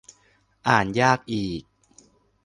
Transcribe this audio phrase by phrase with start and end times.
[0.67, 1.61] อ่านยากอีก